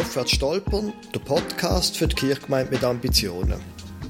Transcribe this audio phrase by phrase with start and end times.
[0.00, 3.60] Aufwärts stolpern, der Podcast für die Kirchgemeinde mit Ambitionen.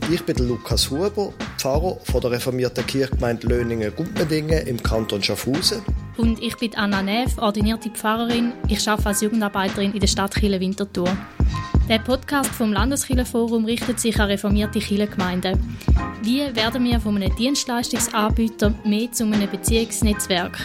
[0.08, 5.82] Ich bin Lukas Huber, Pfarrer von der reformierten Kirchgemeinde Löningen-Gumpendingen im Kanton Schaffhausen.
[6.16, 8.52] Und ich bin Anna Neff, ordinierte Pfarrerin.
[8.68, 11.08] Ich arbeite als Jugendarbeiterin in der Stadt Chile Winterthur.
[11.88, 15.76] Der Podcast vom Landeskirchenforum richtet sich an reformierte Kirchengemeinden.
[16.22, 20.56] Wie werden wir von einem Dienstleistungsanbieter mehr zu einem Beziehungsnetzwerk?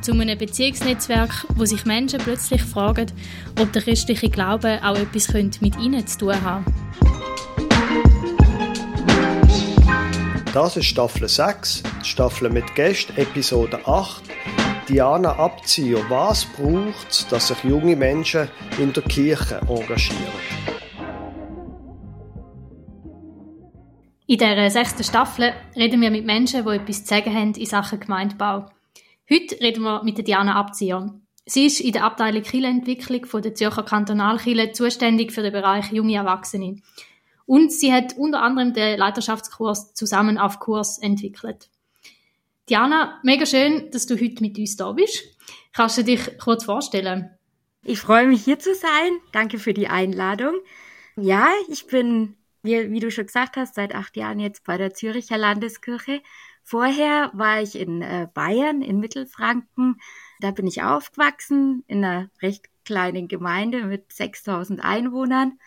[0.00, 3.06] Zu einem Beziehungsnetzwerk, wo sich Menschen plötzlich fragen,
[3.60, 6.64] ob der christliche Glaube auch etwas mit ihnen zu tun haben
[10.52, 14.22] Das ist Staffel 6, Staffel mit Gästen, Episode 8.
[14.86, 20.20] Diana Abzieher, was braucht es, dass sich junge Menschen in der Kirche engagieren?
[24.26, 28.00] In dieser sechsten Staffel reden wir mit Menschen, die etwas zu sagen haben in Sachen
[28.00, 28.66] Gemeindebau.
[29.32, 31.18] Heute reden wir mit Diana Abzieher.
[31.46, 36.16] Sie ist in der Abteilung Kirchenentwicklung von der Zürcher Kantonalkirche zuständig für den Bereich junge
[36.16, 36.82] Erwachsene.
[37.46, 41.70] Und sie hat unter anderem den Leiterschaftskurs zusammen auf Kurs entwickelt.
[42.68, 45.24] Diana, mega schön, dass du heute mit uns da bist.
[45.72, 47.30] Kannst du dich kurz vorstellen?
[47.84, 49.12] Ich freue mich hier zu sein.
[49.32, 50.56] Danke für die Einladung.
[51.16, 54.92] Ja, ich bin, wie, wie du schon gesagt hast, seit acht Jahren jetzt bei der
[54.92, 56.20] Züricher Landeskirche.
[56.62, 59.96] Vorher war ich in äh, Bayern, in Mittelfranken.
[60.40, 65.58] Da bin ich aufgewachsen, in einer recht kleinen Gemeinde mit 6000 Einwohnern.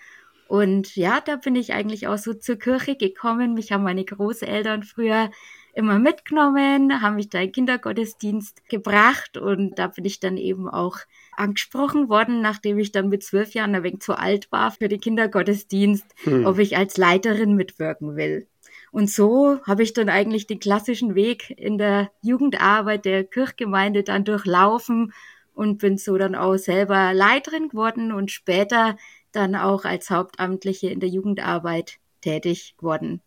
[0.48, 3.54] Und ja, da bin ich eigentlich auch so zur Kirche gekommen.
[3.54, 5.32] Mich haben meine Großeltern früher
[5.74, 11.00] immer mitgenommen, haben mich da in Kindergottesdienst gebracht und da bin ich dann eben auch
[11.36, 15.02] angesprochen worden, nachdem ich dann mit zwölf Jahren ein wenig zu alt war für den
[15.02, 16.46] Kindergottesdienst, hm.
[16.46, 18.48] ob ich als Leiterin mitwirken will.
[18.96, 24.24] Und so habe ich dann eigentlich den klassischen Weg in der Jugendarbeit der Kirchgemeinde dann
[24.24, 25.12] durchlaufen
[25.54, 28.96] und bin so dann auch selber Leiterin geworden und später
[29.34, 33.20] dann auch als Hauptamtliche in der Jugendarbeit tätig geworden.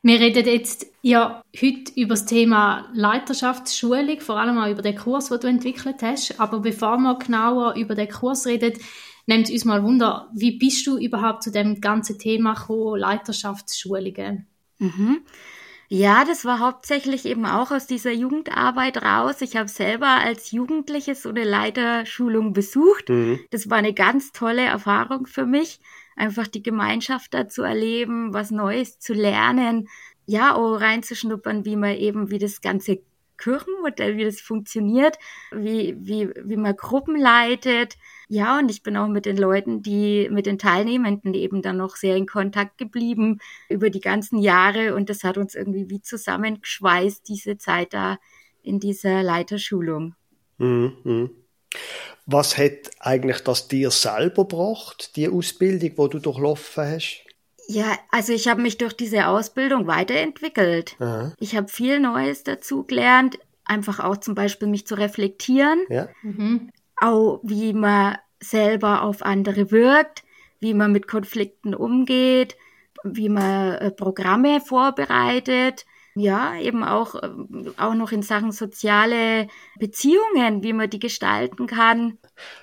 [0.00, 5.28] Wir reden jetzt ja heute über das Thema Leiterschaftsschulung, vor allem auch über den Kurs,
[5.28, 6.40] den du entwickelt hast.
[6.40, 8.72] Aber bevor wir genauer über den Kurs reden,
[9.26, 14.46] nimmt uns mal Wunder, wie bist du überhaupt zu dem ganzen Thema gekommen, Leiterschaftsschulungen?
[14.78, 15.22] Mhm.
[15.88, 19.42] Ja, das war hauptsächlich eben auch aus dieser Jugendarbeit raus.
[19.42, 23.10] Ich habe selber als Jugendliche so eine Leiterschulung besucht.
[23.10, 23.40] Mhm.
[23.50, 25.80] Das war eine ganz tolle Erfahrung für mich,
[26.16, 29.88] einfach die Gemeinschaft da zu erleben, was Neues zu lernen,
[30.26, 33.00] ja, auch reinzuschnuppern, wie man eben, wie das ganze
[33.36, 35.18] Kirchenmodell, wie das funktioniert,
[35.52, 37.96] wie, wie, wie man Gruppen leitet.
[38.28, 41.96] Ja, und ich bin auch mit den Leuten, die, mit den Teilnehmenden eben dann noch
[41.96, 44.94] sehr in Kontakt geblieben über die ganzen Jahre.
[44.94, 48.18] Und das hat uns irgendwie wie zusammengeschweißt, diese Zeit da
[48.62, 50.14] in dieser Leiterschulung.
[50.58, 51.30] Mhm.
[52.26, 57.23] Was hat eigentlich das dir selber gebracht, die Ausbildung, wo du durchlaufen hast?
[57.66, 60.96] Ja, also ich habe mich durch diese Ausbildung weiterentwickelt.
[61.00, 61.32] Aha.
[61.38, 66.08] Ich habe viel Neues dazu gelernt, einfach auch zum Beispiel mich zu reflektieren, ja.
[66.22, 66.70] mhm.
[67.00, 70.22] auch wie man selber auf andere wirkt,
[70.60, 72.56] wie man mit Konflikten umgeht,
[73.02, 75.86] wie man äh, Programme vorbereitet,
[76.16, 77.28] ja, eben auch, äh,
[77.76, 79.48] auch noch in Sachen soziale
[79.78, 82.18] Beziehungen, wie man die gestalten kann.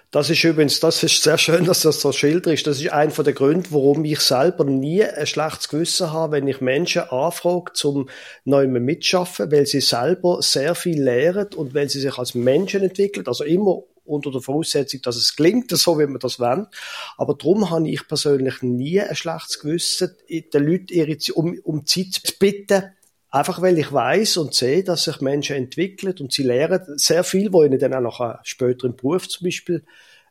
[0.09, 2.67] Das ist übrigens, das ist sehr schön, dass das so schilderst.
[2.67, 6.61] Das ist einer der Gründe, warum ich selber nie ein schlechtes Gewissen habe, wenn ich
[6.61, 8.09] Menschen anfrage, zum
[8.45, 13.27] neuen mitschaffen, weil sie selber sehr viel lehren und weil sie sich als Menschen entwickeln,
[13.27, 16.67] also immer unter der Voraussetzung, dass es klingt, so wie man das will.
[17.17, 22.13] Aber darum habe ich persönlich nie ein schlechtes Gewissen, den Leuten ihre, um, um Zeit
[22.13, 22.91] zu bitten,
[23.31, 27.53] Einfach weil ich weiß und sehe, dass sich Menschen entwickeln und sie lernen sehr viel,
[27.53, 29.85] wo ihnen dann auch noch später im Beruf zum Beispiel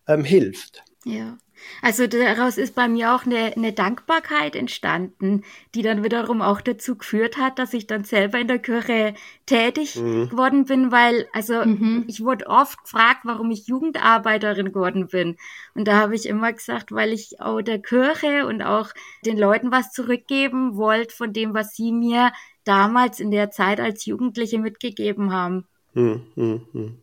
[0.06, 0.84] ähm, hilft.
[1.04, 1.38] Ja.
[1.82, 5.44] Also daraus ist bei mir auch eine, eine Dankbarkeit entstanden,
[5.74, 9.14] die dann wiederum auch dazu geführt hat, dass ich dann selber in der Kirche
[9.46, 10.28] tätig mhm.
[10.28, 12.04] geworden bin, weil also mhm.
[12.06, 15.36] ich wurde oft gefragt, warum ich Jugendarbeiterin geworden bin.
[15.74, 18.90] Und da habe ich immer gesagt, weil ich auch der Kirche und auch
[19.24, 22.32] den Leuten was zurückgeben wollte von dem, was sie mir
[22.64, 25.66] damals in der Zeit als Jugendliche mitgegeben haben.
[25.94, 26.98] Hm, hm, hm.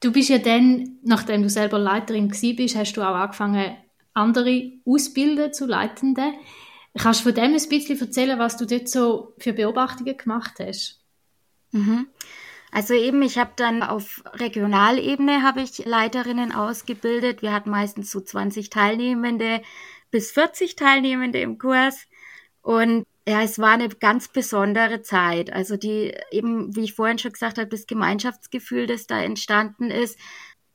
[0.00, 3.76] Du bist ja dann, nachdem du selber Leiterin bist, hast du auch angefangen,
[4.14, 6.34] andere ausbilden zu Leitenden.
[6.96, 11.00] Kannst du von dem ein bisschen erzählen, was du dort so für Beobachtungen gemacht hast?
[11.72, 12.08] Mhm.
[12.70, 17.40] Also eben, ich habe dann auf Regionalebene habe ich Leiterinnen ausgebildet.
[17.42, 19.62] Wir hatten meistens so 20 Teilnehmende
[20.10, 22.06] bis 40 Teilnehmende im Kurs.
[22.60, 25.52] Und ja, es war eine ganz besondere Zeit.
[25.52, 30.18] Also die eben, wie ich vorhin schon gesagt habe, das Gemeinschaftsgefühl, das da entstanden ist,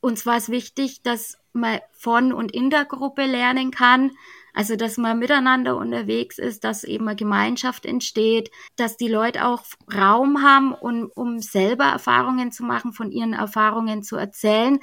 [0.01, 4.11] uns war es wichtig, dass man von und in der Gruppe lernen kann.
[4.53, 9.63] Also, dass man miteinander unterwegs ist, dass eben eine Gemeinschaft entsteht, dass die Leute auch
[9.91, 14.77] Raum haben, um, um selber Erfahrungen zu machen, von ihren Erfahrungen zu erzählen.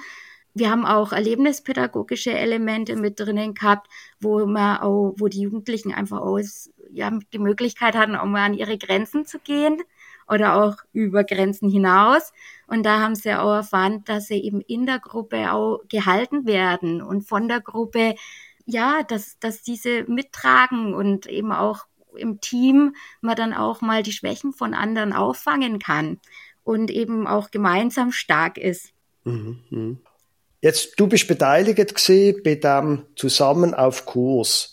[0.55, 3.89] Wir haben auch erlebnispädagogische Elemente mit drinnen gehabt,
[4.21, 8.55] wo man auch, wo die Jugendlichen einfach aus, ja, die Möglichkeit hatten, auch mal an
[8.55, 9.81] ihre Grenzen zu gehen
[10.29, 12.33] oder auch über Grenzen hinaus.
[12.67, 17.03] Und da haben sie auch erfahren, dass sie eben in der Gruppe auch gehalten werden
[17.03, 18.15] und von der Gruppe,
[18.67, 21.87] ja, dass, dass diese mittragen und eben auch
[22.17, 26.21] im Team man dann auch mal die Schwächen von anderen auffangen kann
[26.65, 28.93] und eben auch gemeinsam stark ist.
[29.25, 29.97] Mhm, mh.
[30.63, 34.71] Jetzt, du bist beteiligt gewesen bei dem Zusammen auf Kurs,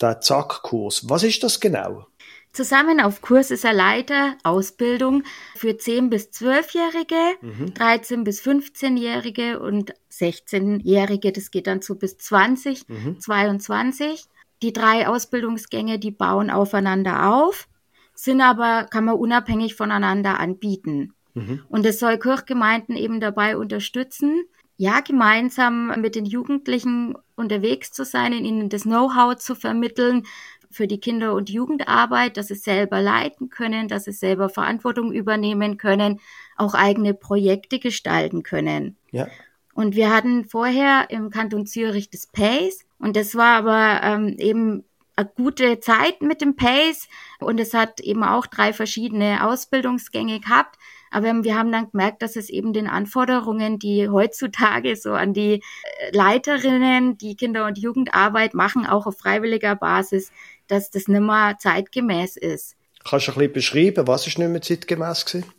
[0.00, 1.08] der Zack-Kurs.
[1.08, 2.06] Was ist das genau?
[2.52, 5.22] Zusammen auf Kurs ist er Leiter Ausbildung
[5.54, 7.66] für 10- bis 12-Jährige, mhm.
[7.66, 11.30] 13- bis 15-Jährige und 16-Jährige.
[11.30, 13.20] Das geht dann zu bis 20, mhm.
[13.20, 14.24] 22.
[14.62, 17.68] Die drei Ausbildungsgänge, die bauen aufeinander auf,
[18.14, 21.14] sind aber, kann man unabhängig voneinander anbieten.
[21.34, 21.62] Mhm.
[21.68, 24.46] Und es soll Kirchgemeinden eben dabei unterstützen,
[24.78, 30.24] ja, gemeinsam mit den Jugendlichen unterwegs zu sein, ihnen das Know-how zu vermitteln
[30.70, 35.78] für die Kinder- und Jugendarbeit, dass sie selber leiten können, dass sie selber Verantwortung übernehmen
[35.78, 36.20] können,
[36.56, 38.96] auch eigene Projekte gestalten können.
[39.10, 39.26] Ja.
[39.74, 44.84] Und wir hatten vorher im Kanton Zürich das PACE und das war aber ähm, eben
[45.16, 47.08] eine gute Zeit mit dem PACE
[47.40, 50.78] und es hat eben auch drei verschiedene Ausbildungsgänge gehabt.
[51.10, 55.54] Aber wir haben dann gemerkt, dass es eben den Anforderungen, die heutzutage so an die
[55.54, 60.30] äh, Leiterinnen, die Kinder- und Jugendarbeit machen, auch auf freiwilliger Basis,
[60.66, 62.76] dass das nicht mehr zeitgemäß ist.
[63.08, 65.52] Kannst du ein bisschen beschreiben, was ist nicht mehr zeitgemäß gewesen?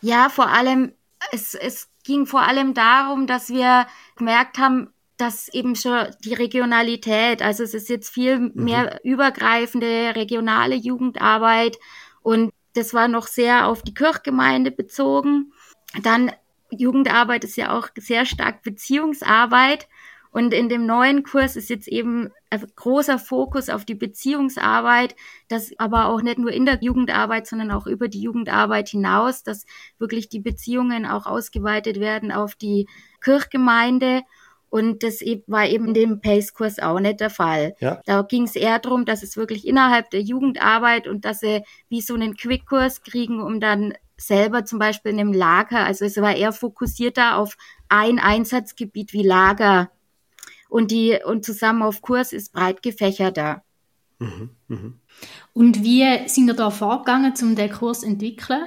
[0.00, 0.92] Ja, vor allem,
[1.32, 3.86] es, es ging vor allem darum, dass wir
[4.16, 8.52] gemerkt haben, dass eben schon die Regionalität, also es ist jetzt viel mhm.
[8.54, 11.78] mehr übergreifende regionale Jugendarbeit
[12.22, 15.52] und das war noch sehr auf die Kirchgemeinde bezogen.
[16.02, 16.32] Dann
[16.70, 19.88] Jugendarbeit ist ja auch sehr stark Beziehungsarbeit.
[20.30, 25.16] Und in dem neuen Kurs ist jetzt eben ein großer Fokus auf die Beziehungsarbeit,
[25.48, 29.64] das aber auch nicht nur in der Jugendarbeit, sondern auch über die Jugendarbeit hinaus, dass
[29.98, 32.86] wirklich die Beziehungen auch ausgeweitet werden auf die
[33.22, 34.24] Kirchgemeinde.
[34.76, 37.74] Und das e-, war eben in dem Pace-Kurs auch nicht der Fall.
[37.80, 38.02] Ja.
[38.04, 42.02] Da ging es eher darum, dass es wirklich innerhalb der Jugendarbeit und dass sie wie
[42.02, 46.36] so einen Quick-Kurs kriegen, um dann selber zum Beispiel in einem Lager, also es war
[46.36, 47.56] eher fokussierter auf
[47.88, 49.90] ein Einsatzgebiet wie Lager.
[50.68, 53.62] Und die, und zusammen auf Kurs ist breit gefächerter.
[54.18, 54.92] Mhm, mh.
[55.54, 58.66] Und wie sind ihr da vorgegangen, um den Kurs zu entwickeln?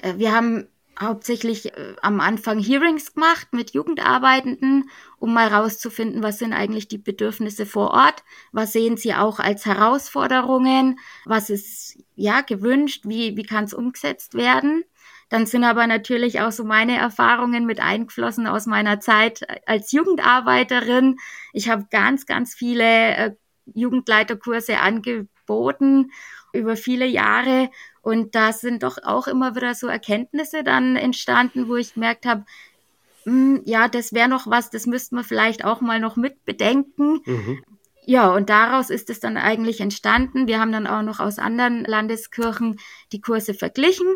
[0.00, 0.68] Äh, wir haben
[1.02, 6.98] hauptsächlich äh, am Anfang Hearings gemacht mit Jugendarbeitenden, um mal rauszufinden, was sind eigentlich die
[6.98, 13.44] Bedürfnisse vor Ort, was sehen sie auch als Herausforderungen, was ist ja gewünscht, wie, wie
[13.44, 14.84] kann es umgesetzt werden.
[15.28, 21.16] Dann sind aber natürlich auch so meine Erfahrungen mit eingeflossen aus meiner Zeit als Jugendarbeiterin.
[21.54, 23.30] Ich habe ganz, ganz viele äh,
[23.74, 26.10] Jugendleiterkurse angeboten
[26.52, 27.70] über viele Jahre
[28.02, 32.44] und da sind doch auch immer wieder so Erkenntnisse dann entstanden, wo ich gemerkt habe,
[33.24, 37.20] hm, ja, das wäre noch was, das müsste man vielleicht auch mal noch mit bedenken.
[37.24, 37.62] Mhm.
[38.04, 40.48] Ja, und daraus ist es dann eigentlich entstanden.
[40.48, 42.80] Wir haben dann auch noch aus anderen Landeskirchen
[43.12, 44.08] die Kurse verglichen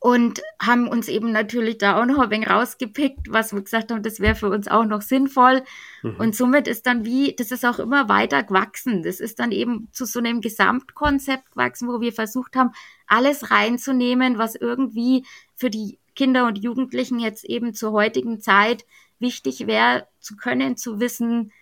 [0.00, 4.02] und haben uns eben natürlich da auch noch ein wenig rausgepickt, was wir gesagt haben,
[4.02, 5.62] das wäre für uns auch noch sinnvoll.
[6.02, 6.16] Mhm.
[6.18, 9.02] Und somit ist dann wie, das ist auch immer weiter gewachsen.
[9.02, 12.72] Das ist dann eben zu so einem Gesamtkonzept gewachsen, wo wir versucht haben,
[13.06, 18.84] alles reinzunehmen, was irgendwie für die Kinder und Jugendlichen jetzt eben zur heutigen Zeit
[19.18, 21.52] wichtig wäre, zu können, zu wissen,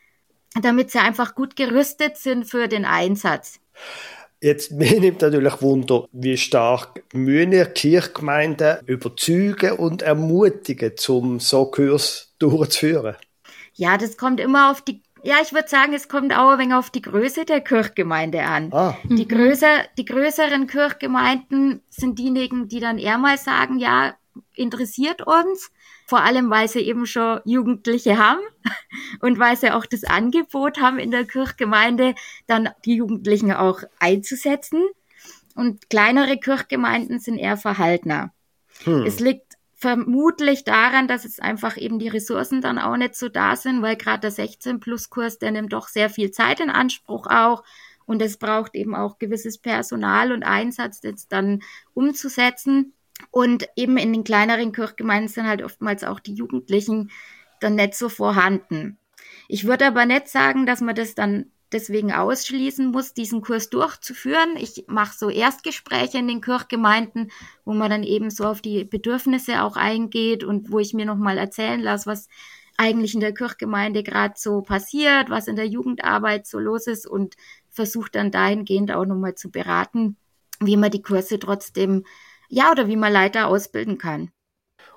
[0.62, 3.61] damit sie einfach gut gerüstet sind für den Einsatz.
[4.40, 12.35] Jetzt, mir nimmt natürlich Wunder, wie stark müssen Kirchgemeinden überzeugen und ermutigen, um so Kurs
[12.38, 13.16] durchzuführen?
[13.75, 16.75] Ja, das kommt immer auf die ja, ich würde sagen, es kommt auch ein wenig
[16.75, 18.73] auf die Größe der Kirchgemeinde an.
[18.73, 18.97] Ah.
[19.02, 24.14] Die, größer, die größeren Kirchgemeinden sind diejenigen, die dann eher mal sagen, ja,
[24.55, 25.73] interessiert uns.
[26.07, 28.41] Vor allem, weil sie eben schon Jugendliche haben
[29.21, 32.15] und weil sie auch das Angebot haben in der Kirchgemeinde,
[32.47, 34.85] dann die Jugendlichen auch einzusetzen.
[35.57, 38.33] Und kleinere Kirchgemeinden sind eher verhaltener.
[38.85, 39.05] Hm.
[39.05, 43.57] Es liegt vermutlich daran, dass es einfach eben die Ressourcen dann auch nicht so da
[43.57, 47.63] sind, weil gerade der 16-Plus-Kurs, der nimmt doch sehr viel Zeit in Anspruch auch.
[48.07, 52.95] Und es braucht eben auch gewisses Personal und Einsatz, das dann umzusetzen.
[53.30, 57.11] Und eben in den kleineren Kirchgemeinden sind halt oftmals auch die Jugendlichen
[57.61, 58.99] dann nicht so vorhanden.
[59.49, 64.56] Ich würde aber nicht sagen, dass man das dann deswegen ausschließen muss, diesen Kurs durchzuführen.
[64.56, 67.30] Ich mache so Erstgespräche in den Kirchgemeinden,
[67.64, 71.38] wo man dann eben so auf die Bedürfnisse auch eingeht und wo ich mir nochmal
[71.38, 72.28] erzählen lasse, was
[72.76, 77.37] eigentlich in der Kirchgemeinde gerade so passiert, was in der Jugendarbeit so los ist und
[77.70, 80.16] versuche dann dahingehend auch nochmal zu beraten,
[80.61, 82.04] wie man die Kurse trotzdem,
[82.49, 84.31] ja, oder wie man Leiter ausbilden kann.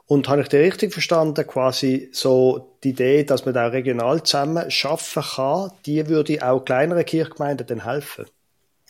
[0.06, 4.70] Und habe ich dir richtig verstanden, quasi so die Idee, dass man da regional zusammen
[4.72, 8.26] schaffen kann, die würde auch kleineren Kirchgemeinden dann helfen?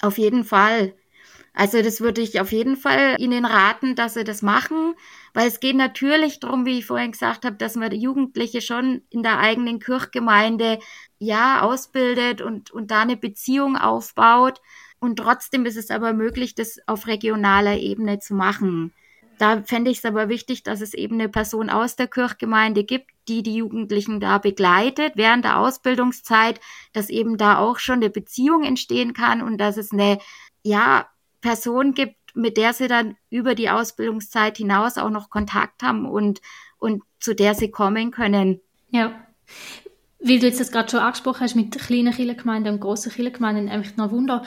[0.01, 0.93] Auf jeden Fall.
[1.53, 4.93] Also das würde ich auf jeden Fall Ihnen raten, dass Sie das machen,
[5.33, 9.23] weil es geht natürlich darum, wie ich vorhin gesagt habe, dass man Jugendliche schon in
[9.23, 10.79] der eigenen Kirchgemeinde
[11.17, 14.61] ja ausbildet und, und da eine Beziehung aufbaut.
[14.99, 18.93] Und trotzdem ist es aber möglich, das auf regionaler Ebene zu machen.
[19.37, 23.09] Da fände ich es aber wichtig, dass es eben eine Person aus der Kirchgemeinde gibt,
[23.29, 26.59] die die Jugendlichen da begleitet während der Ausbildungszeit,
[26.91, 30.19] dass eben da auch schon eine Beziehung entstehen kann und dass es eine,
[30.61, 31.07] ja,
[31.41, 36.41] Person gibt, mit der sie dann über die Ausbildungszeit hinaus auch noch Kontakt haben und,
[36.77, 38.59] und zu der sie kommen können.
[38.89, 39.25] Ja.
[40.19, 43.95] Weil du jetzt das gerade schon angesprochen hast mit kleinen Kirchengemeinden und grossen Kirchengemeinden, einfach
[43.95, 44.43] noch Wunder.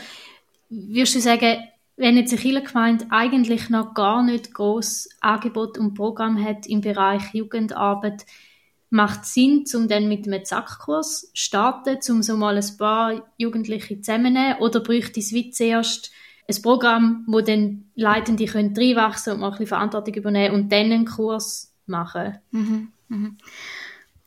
[0.74, 1.58] Würdest du sagen,
[1.96, 7.34] wenn jetzt eine Kirchengemeinde eigentlich noch gar nicht groß Angebot und Programm hat im Bereich
[7.34, 8.24] Jugendarbeit,
[8.88, 14.00] macht es Sinn, um dann mit einem Zackkurs starten, um so mal ein paar Jugendliche
[14.00, 16.10] zusammenzunehmen, oder bräuchte es wie zuerst
[16.48, 20.90] ein Programm, wo dann Leitende können reinwachsen und mal ein bisschen Verantwortung übernehmen und dann
[20.90, 22.38] einen Kurs machen?
[22.50, 23.36] Mhm, mhm.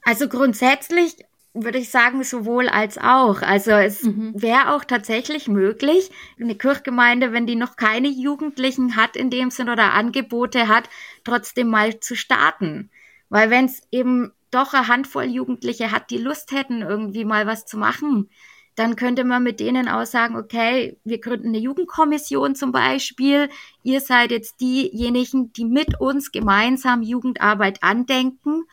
[0.03, 1.15] Also grundsätzlich
[1.55, 3.41] würde ich sagen, sowohl als auch.
[3.41, 4.33] Also es mhm.
[4.35, 9.69] wäre auch tatsächlich möglich, eine Kirchgemeinde, wenn die noch keine Jugendlichen hat in dem Sinn
[9.69, 10.89] oder Angebote hat,
[11.23, 12.89] trotzdem mal zu starten.
[13.29, 17.65] Weil wenn es eben doch eine Handvoll Jugendliche hat, die Lust hätten, irgendwie mal was
[17.65, 18.29] zu machen,
[18.75, 23.49] dann könnte man mit denen auch sagen, okay, wir gründen eine Jugendkommission zum Beispiel.
[23.83, 28.65] Ihr seid jetzt diejenigen, die mit uns gemeinsam Jugendarbeit andenken.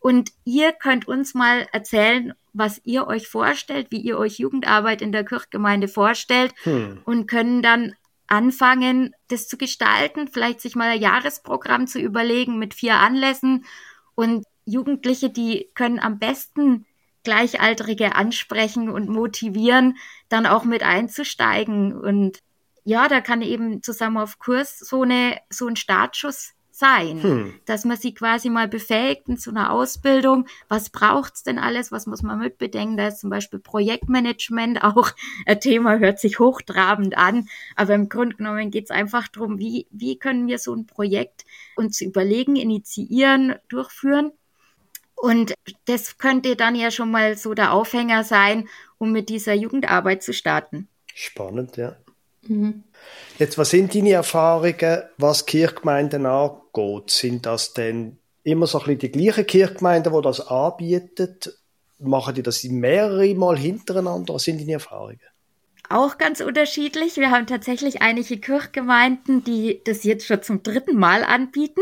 [0.00, 5.12] Und ihr könnt uns mal erzählen, was ihr euch vorstellt, wie ihr euch Jugendarbeit in
[5.12, 7.00] der Kirchgemeinde vorstellt hm.
[7.04, 7.94] und können dann
[8.26, 13.64] anfangen, das zu gestalten, vielleicht sich mal ein Jahresprogramm zu überlegen mit vier Anlässen
[14.14, 16.84] und Jugendliche, die können am besten
[17.24, 19.96] Gleichaltrige ansprechen und motivieren,
[20.28, 21.94] dann auch mit einzusteigen.
[21.94, 22.38] Und
[22.84, 27.54] ja, da kann eben zusammen auf Kurs so, eine, so ein Startschuss sein, hm.
[27.64, 30.46] dass man sie quasi mal befähigt in so einer Ausbildung.
[30.68, 31.90] Was braucht's denn alles?
[31.92, 32.96] Was muss man mitbedenken?
[32.96, 35.10] Da ist zum Beispiel Projektmanagement auch
[35.46, 40.18] ein Thema, hört sich hochtrabend an, aber im Grunde genommen geht's einfach darum, wie, wie
[40.18, 41.44] können wir so ein Projekt
[41.76, 44.32] uns überlegen, initiieren, durchführen
[45.20, 45.54] und
[45.86, 48.68] das könnte dann ja schon mal so der Aufhänger sein,
[48.98, 50.88] um mit dieser Jugendarbeit zu starten.
[51.12, 51.96] Spannend, ja.
[52.42, 52.84] Mhm.
[53.38, 57.10] Jetzt, was sind deine Erfahrungen, was Kirchgemeinden angeht?
[57.10, 61.36] Sind das denn immer so ein bisschen die gleichen Kirchgemeinden, die das anbieten?
[62.00, 64.34] Machen die das mehrere Mal hintereinander?
[64.34, 65.20] Was sind deine Erfahrungen?
[65.90, 67.16] Auch ganz unterschiedlich.
[67.16, 71.80] Wir haben tatsächlich einige Kirchgemeinden, die das jetzt schon zum dritten Mal anbieten.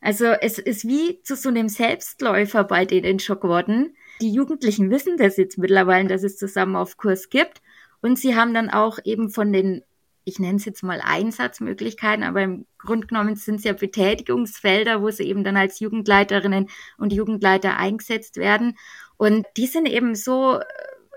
[0.00, 3.96] Also es ist wie zu so einem Selbstläufer bei denen schon geworden.
[4.20, 7.62] Die Jugendlichen wissen das jetzt mittlerweile, dass es zusammen auf Kurs gibt.
[8.02, 9.82] Und sie haben dann auch eben von den,
[10.24, 15.10] ich nenne es jetzt mal Einsatzmöglichkeiten, aber im Grunde genommen sind es ja Betätigungsfelder, wo
[15.10, 18.78] sie eben dann als Jugendleiterinnen und Jugendleiter eingesetzt werden.
[19.16, 20.64] Und die sind eben so äh,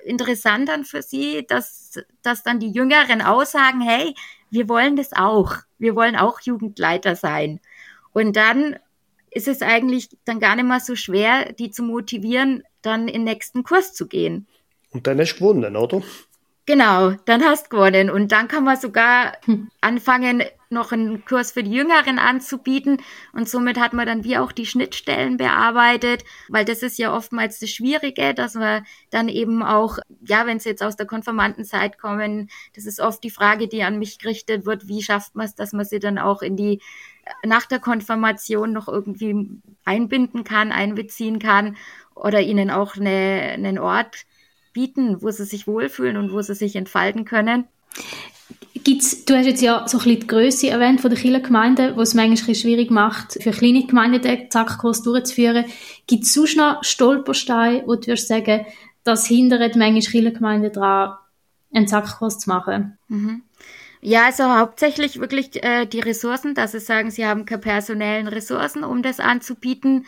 [0.06, 4.14] interessant dann für sie, dass, dass dann die Jüngeren aussagen, hey,
[4.50, 5.56] wir wollen das auch.
[5.78, 7.60] Wir wollen auch Jugendleiter sein.
[8.12, 8.78] Und dann
[9.32, 13.24] ist es eigentlich dann gar nicht mehr so schwer, die zu motivieren, dann in den
[13.26, 14.48] nächsten Kurs zu gehen.
[14.92, 16.02] Und dann du gewonnen, oder?
[16.68, 18.10] Genau, dann hast du gewonnen.
[18.10, 19.70] Und dann kann man sogar hm.
[19.80, 22.98] anfangen, noch einen Kurs für die Jüngeren anzubieten.
[23.32, 27.60] Und somit hat man dann wie auch die Schnittstellen bearbeitet, weil das ist ja oftmals
[27.60, 32.50] das Schwierige, dass man dann eben auch, ja, wenn sie jetzt aus der Konfirmandenzeit kommen,
[32.76, 35.72] das ist oft die Frage, die an mich gerichtet wird, wie schafft man es, dass
[35.72, 36.82] man sie dann auch in die
[37.46, 41.78] nach der Konfirmation noch irgendwie einbinden kann, einbeziehen kann
[42.14, 44.26] oder ihnen auch eine, einen Ort
[44.78, 47.66] bieten, wo sie sich wohlfühlen und wo sie sich entfalten können.
[48.84, 52.02] Gibt's, du hast jetzt ja so ein bisschen die Grösse erwähnt von der Kirchengemeinde, wo
[52.02, 55.66] es manchmal schwierig macht, für kleine Gemeinden den Zackkurs durchzuführen.
[56.06, 58.68] Gibt es sonst noch Stolpersteine, wo du würdest sagen,
[59.04, 61.18] das hindert manchmal Kirchengemeinden daran,
[61.74, 63.00] einen Zackkurs zu machen?
[63.08, 63.42] Mhm.
[64.02, 68.84] Ja, also hauptsächlich wirklich äh, die Ressourcen, dass sie sagen, sie haben keine personellen Ressourcen,
[68.84, 70.06] um das anzubieten.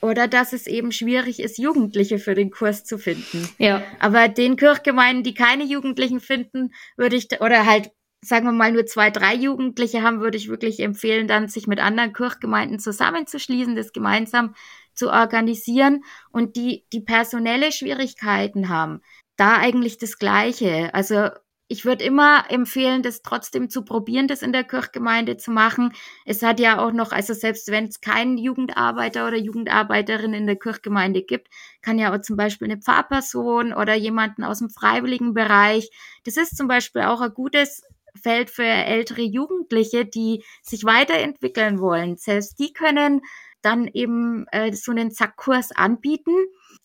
[0.00, 3.48] Oder dass es eben schwierig ist, Jugendliche für den Kurs zu finden.
[3.58, 3.82] Ja.
[3.98, 7.90] Aber den Kirchgemeinden, die keine Jugendlichen finden, würde ich, oder halt,
[8.24, 11.80] sagen wir mal, nur zwei, drei Jugendliche haben, würde ich wirklich empfehlen, dann sich mit
[11.80, 14.54] anderen Kirchgemeinden zusammenzuschließen, das gemeinsam
[14.94, 19.00] zu organisieren und die, die personelle Schwierigkeiten haben.
[19.36, 20.92] Da eigentlich das Gleiche.
[20.94, 21.30] Also
[21.70, 25.92] ich würde immer empfehlen, das trotzdem zu probieren, das in der Kirchgemeinde zu machen.
[26.24, 30.56] Es hat ja auch noch, also selbst wenn es keinen Jugendarbeiter oder Jugendarbeiterin in der
[30.56, 31.48] Kirchgemeinde gibt,
[31.82, 35.90] kann ja auch zum Beispiel eine Pfarrperson oder jemanden aus dem freiwilligen Bereich.
[36.24, 37.82] Das ist zum Beispiel auch ein gutes
[38.20, 42.16] Feld für ältere Jugendliche, die sich weiterentwickeln wollen.
[42.16, 43.20] Selbst die können
[43.60, 46.32] dann eben äh, so einen Zackkurs anbieten.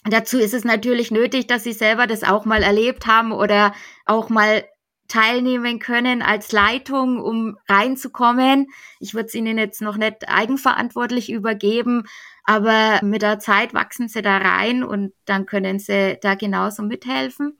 [0.04, 3.74] Dazu ist es natürlich nötig, dass sie selber das auch mal erlebt haben oder
[4.06, 4.66] auch mal
[5.14, 8.72] teilnehmen können als Leitung, um reinzukommen.
[9.00, 12.06] Ich würde es ihnen jetzt noch nicht eigenverantwortlich übergeben,
[12.46, 17.60] aber mit der Zeit wachsen sie da rein und dann können sie da genauso mithelfen.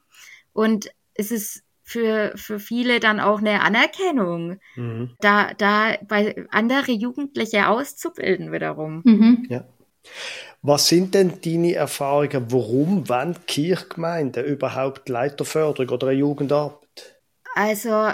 [0.52, 5.12] Und es ist für, für viele dann auch eine Anerkennung, mhm.
[5.20, 9.02] da, da bei andere Jugendliche auszubilden wiederum.
[9.04, 9.46] Mhm.
[9.50, 9.64] Ja.
[10.64, 12.48] Was sind denn deine Erfahrungen?
[12.50, 16.83] Warum wollen Kirchgemeinden überhaupt Leiterförderung oder eine Jugendarbeit?
[17.54, 18.12] Also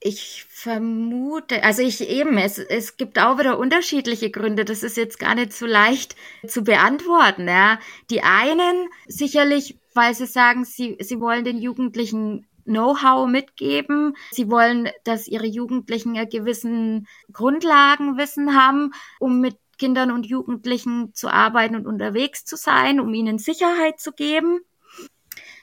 [0.00, 4.64] ich vermute, also ich eben, es, es gibt auch wieder unterschiedliche Gründe.
[4.64, 6.14] Das ist jetzt gar nicht so leicht
[6.46, 7.48] zu beantworten.
[7.48, 7.78] Ja.
[8.10, 14.14] Die einen sicherlich, weil sie sagen, sie, sie wollen den Jugendlichen Know-how mitgeben.
[14.30, 21.28] Sie wollen, dass ihre Jugendlichen einen gewissen Grundlagenwissen haben, um mit Kindern und Jugendlichen zu
[21.28, 24.60] arbeiten und unterwegs zu sein, um ihnen Sicherheit zu geben.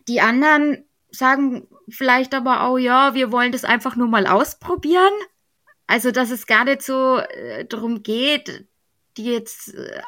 [0.07, 5.13] Die anderen sagen vielleicht aber auch, ja, wir wollen das einfach nur mal ausprobieren.
[5.87, 8.67] Also, dass es gar nicht so äh, darum geht,
[9.17, 10.01] die jetzt äh,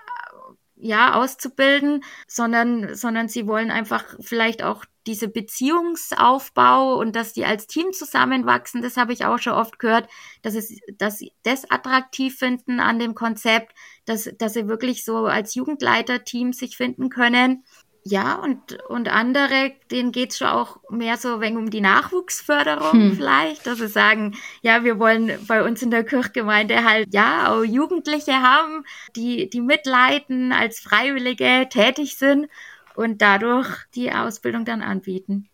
[0.76, 7.68] ja auszubilden, sondern sondern sie wollen einfach vielleicht auch diese Beziehungsaufbau und dass die als
[7.68, 10.08] Team zusammenwachsen, das habe ich auch schon oft gehört,
[10.42, 13.74] dass es dass sie das attraktiv finden an dem Konzept,
[14.06, 17.64] dass dass sie wirklich so als Jugendleiter-Team sich finden können
[18.10, 23.16] ja, und, und andere, denen geht's schon auch mehr so wegen um die Nachwuchsförderung hm.
[23.16, 27.64] vielleicht, dass sie sagen, ja, wir wollen bei uns in der Kirchgemeinde halt, ja, auch
[27.64, 28.84] Jugendliche haben,
[29.16, 32.48] die, die mitleiten, als Freiwillige tätig sind
[32.96, 35.50] und dadurch die Ausbildung dann anbieten.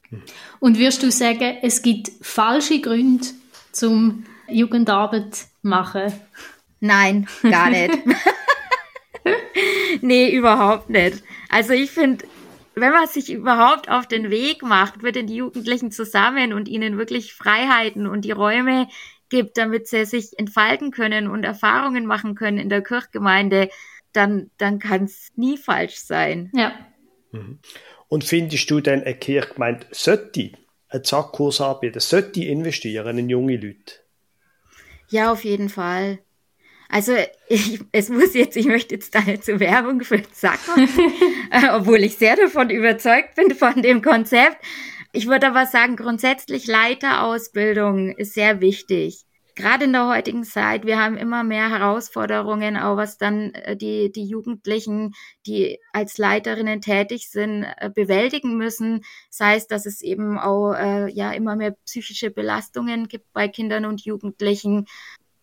[0.60, 3.26] Und wirst du sagen, es gibt falsche Gründe
[3.72, 6.14] zum Jugendarbeit machen?
[6.80, 7.98] Nein, gar nicht.
[10.02, 11.24] nee, überhaupt nicht.
[11.50, 12.26] Also ich finde,
[12.76, 17.34] wenn man sich überhaupt auf den Weg macht mit den Jugendlichen zusammen und ihnen wirklich
[17.34, 18.88] Freiheiten und die Räume
[19.30, 23.70] gibt, damit sie sich entfalten können und Erfahrungen machen können in der Kirchgemeinde,
[24.12, 26.52] dann, dann kann es nie falsch sein.
[26.54, 26.74] Ja.
[27.32, 27.60] Mhm.
[28.08, 30.52] Und findest du denn, eine Kirchgemeinde sollte
[30.88, 33.96] einen Zackkurs anbieten, sollte investieren in junge Leute?
[35.10, 36.20] Ja, auf jeden Fall.
[36.90, 37.14] Also
[37.48, 40.76] ich, es muss jetzt, ich möchte jetzt da nicht zur Werbung für Zacker,
[41.52, 44.58] äh, obwohl ich sehr davon überzeugt bin von dem Konzept.
[45.12, 49.26] Ich würde aber sagen, grundsätzlich Leiterausbildung ist sehr wichtig.
[49.56, 54.12] Gerade in der heutigen Zeit, wir haben immer mehr Herausforderungen, auch was dann äh, die,
[54.12, 55.14] die Jugendlichen,
[55.46, 59.04] die als Leiterinnen tätig sind, äh, bewältigen müssen.
[59.30, 63.86] Sei es, dass es eben auch äh, ja immer mehr psychische Belastungen gibt bei Kindern
[63.86, 64.88] und Jugendlichen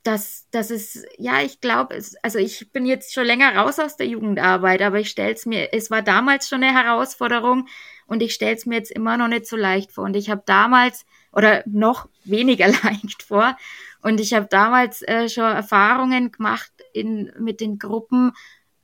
[0.02, 4.06] dass das ist, ja, ich glaube, also ich bin jetzt schon länger raus aus der
[4.06, 7.68] Jugendarbeit, aber ich stell's mir, es war damals schon eine Herausforderung
[8.06, 10.04] und ich stell's mir jetzt immer noch nicht so leicht vor.
[10.04, 13.56] Und ich habe damals oder noch weniger leicht vor.
[14.02, 18.32] Und ich habe damals äh, schon Erfahrungen gemacht in, mit den Gruppen,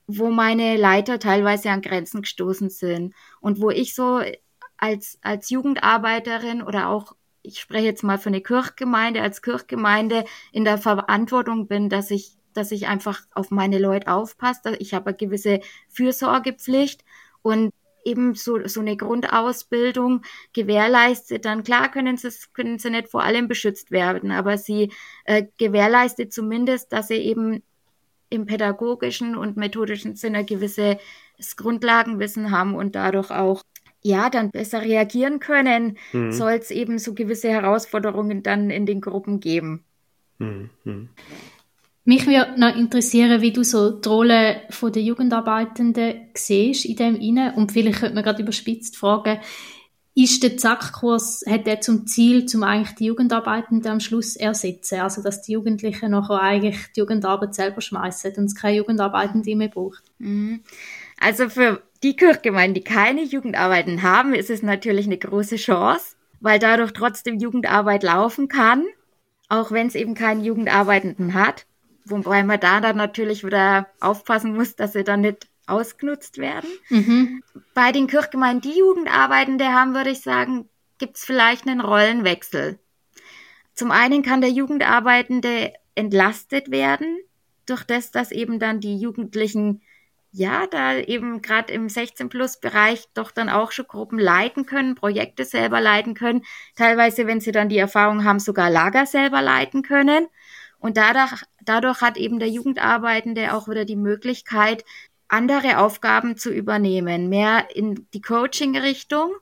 [0.06, 4.20] wo meine Leiter teilweise an Grenzen gestoßen sind und wo ich so
[4.76, 10.64] als, als Jugendarbeiterin oder auch ich spreche jetzt mal für eine Kirchgemeinde, als Kirchgemeinde in
[10.64, 14.76] der Verantwortung bin, dass ich, dass ich einfach auf meine Leute aufpasse.
[14.78, 17.04] Ich habe eine gewisse Fürsorgepflicht
[17.42, 17.72] und
[18.04, 23.48] eben so, so eine Grundausbildung gewährleistet, dann klar können sie, können sie nicht vor allem
[23.48, 24.92] beschützt werden, aber sie
[25.24, 27.62] äh, gewährleistet zumindest, dass sie eben
[28.30, 30.98] im pädagogischen und methodischen Sinne gewisses
[31.56, 33.62] Grundlagenwissen haben und dadurch auch
[34.06, 36.32] ja, dann besser reagieren können, mhm.
[36.32, 39.84] soll es eben so gewisse Herausforderungen dann in den Gruppen geben.
[40.38, 40.70] Mhm.
[40.84, 41.08] mhm.
[42.08, 47.54] Mich würde noch interessieren, wie du so die Rolle der Jugendarbeitenden siehst in dem inne
[47.56, 49.40] und vielleicht könnte man gerade überspitzt fragen,
[50.14, 55.20] ist der Zackkurs, hat der zum Ziel, zum eigentlich die Jugendarbeitenden am Schluss ersetzen, also
[55.20, 60.04] dass die Jugendlichen nachher eigentlich die Jugendarbeit selber schmeißen und es keine Jugendarbeitende mehr braucht?
[60.18, 60.60] Mhm.
[61.18, 66.60] Also für die Kirchgemeinden, die keine Jugendarbeiten haben, ist es natürlich eine große Chance, weil
[66.60, 68.84] dadurch trotzdem Jugendarbeit laufen kann,
[69.48, 71.66] auch wenn es eben keinen Jugendarbeitenden hat.
[72.04, 76.70] Wobei man da dann natürlich wieder aufpassen muss, dass sie dann nicht ausgenutzt werden.
[76.90, 77.42] Mhm.
[77.74, 82.78] Bei den Kirchgemeinden, die Jugendarbeitende haben, würde ich sagen, gibt es vielleicht einen Rollenwechsel.
[83.74, 87.18] Zum einen kann der Jugendarbeitende entlastet werden,
[87.66, 89.82] durch das, dass eben dann die Jugendlichen
[90.36, 95.80] ja, da eben gerade im 16-Plus-Bereich doch dann auch schon Gruppen leiten können, Projekte selber
[95.80, 96.42] leiten können,
[96.76, 100.26] teilweise, wenn sie dann die Erfahrung haben, sogar Lager selber leiten können.
[100.78, 104.84] Und dadurch, dadurch hat eben der Jugendarbeitende auch wieder die Möglichkeit,
[105.28, 109.32] andere Aufgaben zu übernehmen, mehr in die Coaching-Richtung.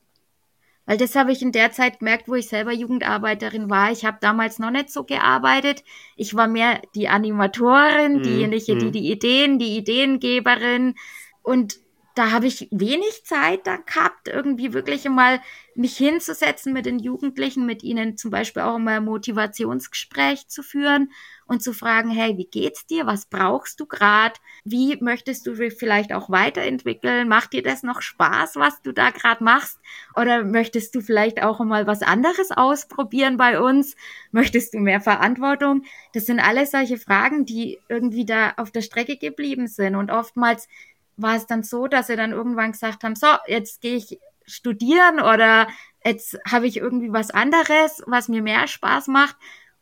[0.86, 3.90] Weil das habe ich in der Zeit gemerkt, wo ich selber Jugendarbeiterin war.
[3.90, 5.82] Ich habe damals noch nicht so gearbeitet.
[6.16, 8.22] Ich war mehr die Animatorin, mhm.
[8.22, 8.92] diejenige, die mhm.
[8.92, 10.94] die Ideen, die Ideengeberin.
[11.42, 11.78] Und
[12.14, 15.40] da habe ich wenig Zeit da gehabt, irgendwie wirklich mal
[15.74, 21.10] mich hinzusetzen mit den Jugendlichen, mit ihnen zum Beispiel auch mal ein Motivationsgespräch zu führen
[21.46, 23.06] und zu fragen, hey, wie geht's dir?
[23.06, 24.34] Was brauchst du gerade?
[24.64, 27.28] Wie möchtest du vielleicht auch weiterentwickeln?
[27.28, 29.78] Macht dir das noch Spaß, was du da gerade machst?
[30.14, 33.96] Oder möchtest du vielleicht auch mal was anderes ausprobieren bei uns?
[34.30, 35.82] Möchtest du mehr Verantwortung?
[36.12, 40.68] Das sind alles solche Fragen, die irgendwie da auf der Strecke geblieben sind und oftmals
[41.16, 45.20] war es dann so, dass sie dann irgendwann gesagt haben, so, jetzt gehe ich studieren
[45.20, 45.68] oder
[46.04, 49.36] jetzt habe ich irgendwie was anderes, was mir mehr Spaß macht.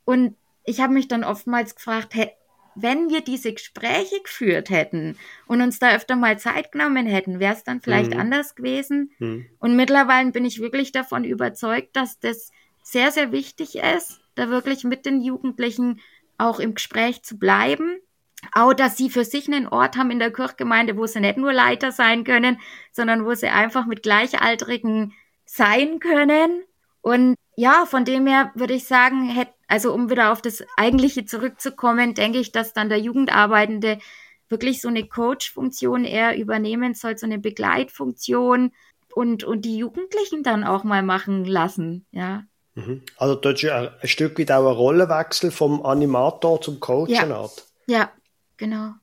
[0.04, 2.30] Und ich habe mich dann oftmals gefragt, hey,
[2.74, 7.54] wenn wir diese Gespräche geführt hätten und uns da öfter mal Zeit genommen hätten, wäre
[7.54, 8.20] es dann vielleicht mhm.
[8.20, 9.10] anders gewesen.
[9.18, 9.46] Mhm.
[9.58, 12.50] Und mittlerweile bin ich wirklich davon überzeugt, dass das
[12.82, 16.00] sehr, sehr wichtig ist, da wirklich mit den Jugendlichen
[16.38, 18.00] auch im Gespräch zu bleiben
[18.52, 21.52] auch, dass sie für sich einen Ort haben in der Kirchgemeinde, wo sie nicht nur
[21.52, 22.60] Leiter sein können,
[22.92, 26.62] sondern wo sie einfach mit Gleichaltrigen sein können.
[27.00, 31.24] Und ja, von dem her würde ich sagen, hätte, also um wieder auf das Eigentliche
[31.24, 33.98] zurückzukommen, denke ich, dass dann der Jugendarbeitende
[34.48, 38.72] wirklich so eine Coach-Funktion eher übernehmen soll, so eine Begleitfunktion
[39.14, 42.44] und, und die Jugendlichen dann auch mal machen lassen, ja.
[42.74, 43.02] Mhm.
[43.18, 47.28] Also dort ist ein Stück weit auch ein Rollenwechsel vom Animator zum Coach ja.
[47.30, 47.66] Art.
[47.86, 48.10] Ja,
[48.56, 48.94] Genau.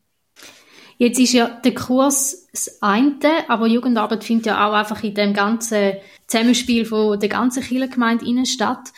[0.97, 5.33] Jetzt ist ja der Kurs das eine, aber Jugendarbeit findet ja auch einfach in dem
[5.33, 5.93] ganzen
[6.27, 8.89] Zusammenspiel von der ganzen Kirchengemeinde statt.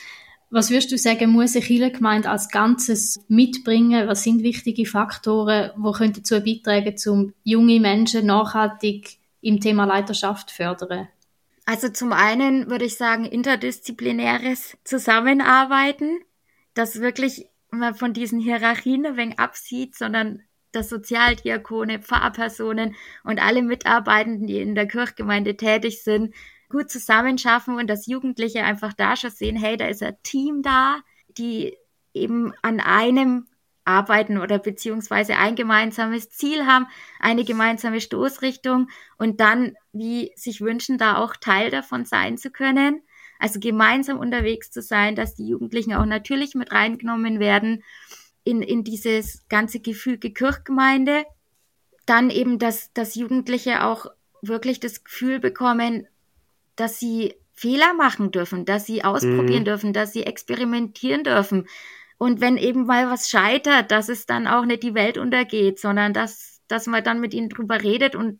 [0.49, 4.07] Was würdest du sagen, muss eine Kirchengemeinde als Ganzes mitbringen?
[4.07, 11.07] Was sind wichtige Faktoren, die dazu beitragen, um junge Menschen nachhaltig im Thema Leiterschaft fördern?
[11.65, 16.19] Also zum einen würde ich sagen, interdisziplinäres Zusammenarbeiten,
[16.73, 23.62] dass wirklich man von diesen Hierarchien ein wenig absieht, sondern dass Sozialdiakone, Pfarrpersonen und alle
[23.62, 26.34] Mitarbeitenden, die in der Kirchgemeinde tätig sind,
[26.69, 30.99] gut zusammenschaffen und dass Jugendliche einfach da schon sehen, hey, da ist ein Team da,
[31.38, 31.77] die
[32.13, 33.47] eben an einem
[33.84, 36.88] arbeiten oder beziehungsweise ein gemeinsames Ziel haben,
[37.19, 43.01] eine gemeinsame Stoßrichtung und dann, wie sich wünschen, da auch Teil davon sein zu können.
[43.41, 47.84] Also gemeinsam unterwegs zu sein, dass die Jugendlichen auch natürlich mit reingenommen werden
[48.43, 51.25] in, in dieses ganze Gefüge Kirchgemeinde.
[52.06, 54.06] Dann eben, dass, dass Jugendliche auch
[54.43, 56.06] wirklich das Gefühl bekommen,
[56.75, 59.65] dass sie Fehler machen dürfen, dass sie ausprobieren mhm.
[59.65, 61.67] dürfen, dass sie experimentieren dürfen.
[62.19, 66.13] Und wenn eben mal was scheitert, dass es dann auch nicht die Welt untergeht, sondern
[66.13, 68.39] dass, dass man dann mit ihnen drüber redet und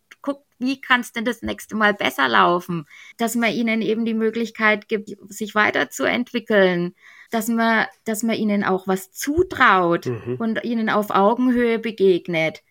[0.62, 2.86] wie kann es denn das nächste Mal besser laufen?
[3.18, 6.94] Dass man ihnen eben die Möglichkeit gibt, sich weiterzuentwickeln
[7.32, 10.36] dass man, dass man ihnen auch was zutraut mhm.
[10.38, 12.62] und ihnen auf Augenhöhe begegnet.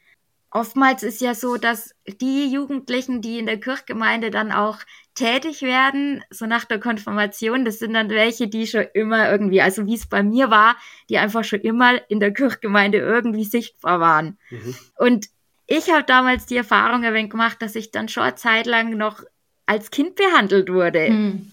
[0.52, 4.80] Oftmals ist ja so, dass die Jugendlichen, die in der Kirchgemeinde dann auch
[5.16, 9.86] tätig werden, so nach der Konfirmation, das sind dann welche, die schon immer irgendwie, also
[9.86, 10.76] wie es bei mir war,
[11.10, 14.38] die einfach schon immer in der Kirchgemeinde irgendwie sichtbar waren.
[14.50, 14.76] Mhm.
[14.98, 15.28] Und
[15.72, 19.24] ich habe damals die Erfahrung wenig gemacht, dass ich dann schon eine Zeit lang noch
[19.66, 21.10] als Kind behandelt wurde.
[21.10, 21.52] Mhm.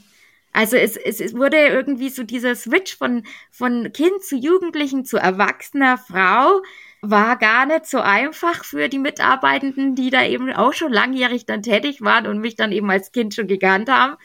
[0.52, 5.18] Also es, es, es wurde irgendwie so dieser Switch von, von Kind zu Jugendlichen zu
[5.18, 6.62] erwachsener Frau
[7.00, 11.62] war gar nicht so einfach für die Mitarbeitenden, die da eben auch schon langjährig dann
[11.62, 14.16] tätig waren und mich dann eben als Kind schon gekannt haben.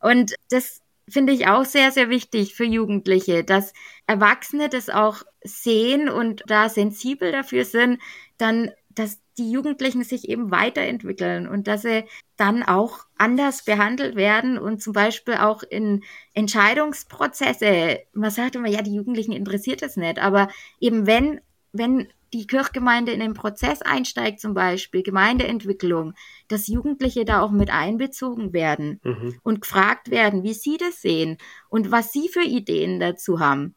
[0.00, 3.72] Und das finde ich auch sehr, sehr wichtig für Jugendliche, dass
[4.06, 8.00] Erwachsene das auch sehen und da sensibel dafür sind,
[8.38, 12.04] dann, dass die Jugendlichen sich eben weiterentwickeln und dass sie
[12.36, 16.04] dann auch anders behandelt werden und zum Beispiel auch in
[16.34, 20.48] Entscheidungsprozesse, man sagt immer, ja, die Jugendlichen interessiert es nicht, aber
[20.80, 21.40] eben wenn,
[21.72, 26.14] wenn die Kirchgemeinde in den Prozess einsteigt, zum Beispiel Gemeindeentwicklung,
[26.48, 29.38] dass Jugendliche da auch mit einbezogen werden mhm.
[29.44, 33.76] und gefragt werden, wie sie das sehen und was sie für Ideen dazu haben.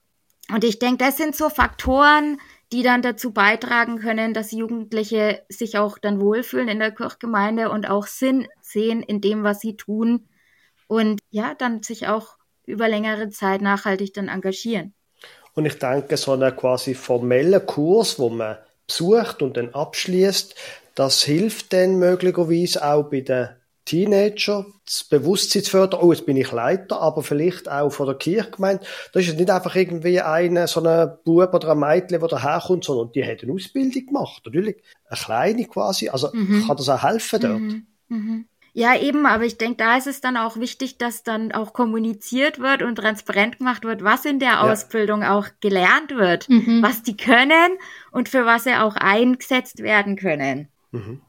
[0.52, 2.40] Und ich denke, das sind so Faktoren,
[2.74, 7.90] die dann dazu beitragen können, dass Jugendliche sich auch dann wohlfühlen in der Kirchgemeinde und
[7.90, 10.28] auch Sinn sehen in dem, was sie tun
[10.88, 14.94] und ja, dann sich auch über längere Zeit nachhaltig dann engagieren.
[15.54, 20.56] Und ich denke, so einen quasi formellen Kurs, wo man besucht und dann abschließt,
[20.96, 23.50] das hilft dann möglicherweise auch bei den
[23.88, 28.16] Teenager, das Bewusstsein zu fördern, oh, jetzt bin ich Leiter, aber vielleicht auch von der
[28.16, 28.86] Kirchgemeinde.
[29.14, 33.14] Das ist nicht einfach irgendwie eine, so ein Bub oder ein Mädchen, der daherkommt, sondern
[33.14, 34.42] die hat eine Ausbildung gemacht.
[34.46, 34.76] Natürlich,
[35.10, 36.10] eine kleine quasi.
[36.10, 36.66] Also mhm.
[36.68, 37.60] kann das auch helfen dort.
[37.60, 37.88] Mhm.
[38.10, 38.46] Mhm.
[38.74, 42.60] Ja, eben, aber ich denke, da ist es dann auch wichtig, dass dann auch kommuniziert
[42.60, 44.62] wird und transparent gemacht wird, was in der ja.
[44.62, 46.84] Ausbildung auch gelernt wird, mhm.
[46.84, 47.78] was die können
[48.12, 50.68] und für was sie auch eingesetzt werden können.
[50.92, 51.22] Mhm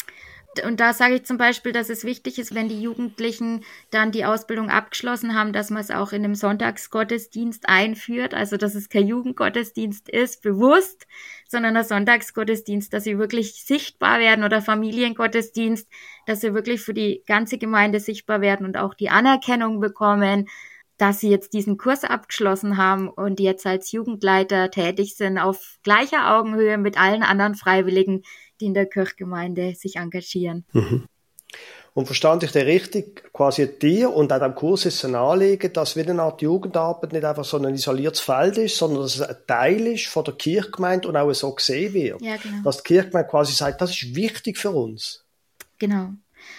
[0.65, 4.25] und da sage ich zum Beispiel, dass es wichtig ist, wenn die Jugendlichen dann die
[4.25, 8.35] Ausbildung abgeschlossen haben, dass man es auch in einem Sonntagsgottesdienst einführt.
[8.35, 11.07] Also, dass es kein Jugendgottesdienst ist, bewusst,
[11.47, 15.89] sondern ein Sonntagsgottesdienst, dass sie wirklich sichtbar werden oder Familiengottesdienst,
[16.27, 20.47] dass sie wirklich für die ganze Gemeinde sichtbar werden und auch die Anerkennung bekommen,
[20.99, 26.37] dass sie jetzt diesen Kurs abgeschlossen haben und jetzt als Jugendleiter tätig sind auf gleicher
[26.37, 28.25] Augenhöhe mit allen anderen Freiwilligen,
[28.61, 30.65] die in der Kirchgemeinde sich engagieren.
[30.73, 31.07] Mhm.
[31.95, 35.97] Und verstand ich dir richtig, quasi dir und auch dem Kurs ist ein Anliegen, dass
[35.97, 39.37] wie eine Art Jugendarbeit nicht einfach so ein isoliertes Feld ist, sondern dass es ein
[39.49, 42.23] Teil ist von der Kirchgemeinde und auch so gesehen wird.
[42.23, 42.63] Ja, genau.
[42.63, 45.25] Dass die Kirchgemeinde quasi sagt, das ist wichtig für uns.
[45.79, 46.11] Genau.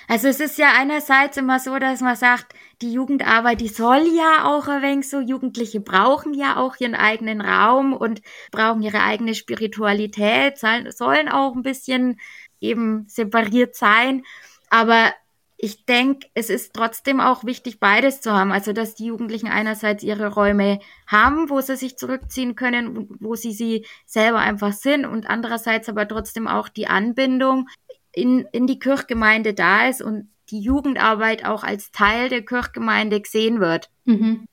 [0.07, 4.45] Also es ist ja einerseits immer so, dass man sagt, die Jugendarbeit, die soll ja
[4.45, 9.35] auch ein wenig so, Jugendliche brauchen ja auch ihren eigenen Raum und brauchen ihre eigene
[9.35, 12.19] Spiritualität, sollen auch ein bisschen
[12.61, 14.23] eben separiert sein.
[14.69, 15.13] Aber
[15.61, 18.53] ich denke, es ist trotzdem auch wichtig, beides zu haben.
[18.53, 23.51] Also, dass die Jugendlichen einerseits ihre Räume haben, wo sie sich zurückziehen können, wo sie
[23.51, 27.67] sie selber einfach sind und andererseits aber trotzdem auch die Anbindung
[28.13, 33.59] in, in die Kirchgemeinde da ist und die Jugendarbeit auch als Teil der Kirchgemeinde gesehen
[33.59, 33.89] wird.
[34.05, 34.45] Mhm.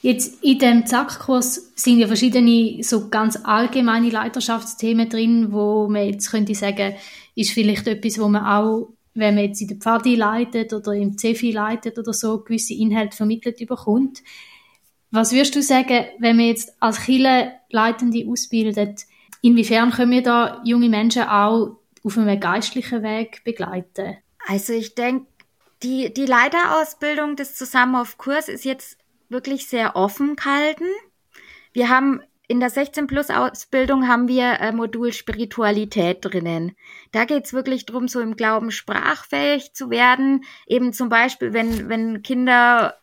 [0.00, 6.30] Jetzt in dem Zack-Kurs sind ja verschiedene so ganz allgemeine Leiterschaftsthemen drin, wo man jetzt
[6.30, 6.94] könnte sagen,
[7.34, 11.18] ist vielleicht etwas, wo man auch, wenn man jetzt in der Pfadi leitet oder im
[11.18, 14.22] CEFI leitet oder so, gewisse Inhalte vermittelt überkommt.
[15.10, 19.04] Was würdest du sagen, wenn man jetzt als Chile Leitende ausbildet,
[19.42, 24.18] inwiefern können wir da junge Menschen auch auf einem geistlichen Weg begleiten?
[24.48, 25.26] Also ich denke,
[25.82, 28.96] die, die Leiterausbildung des Zusammenaufkurs ist jetzt
[29.28, 30.86] wirklich sehr offen gehalten.
[31.74, 36.74] Wir haben in der 16 Plus Ausbildung haben wir äh, Modul Spiritualität drinnen.
[37.12, 40.44] Da geht's wirklich drum, so im Glauben sprachfähig zu werden.
[40.66, 42.96] Eben zum Beispiel, wenn, wenn Kinder